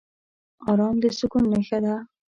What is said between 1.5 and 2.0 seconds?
نښه ده.